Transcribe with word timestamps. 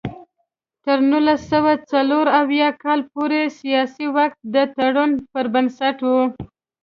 تر 0.85 0.97
نولس 1.09 1.41
سوه 1.51 1.73
څلور 1.91 2.25
اویا 2.41 2.69
کال 2.83 2.99
پورې 3.13 3.41
سیاسي 3.59 4.05
واک 4.15 4.31
د 4.53 4.55
تړون 4.75 5.11
پر 5.31 5.45
بنسټ 5.53 5.97
و. 6.05 6.11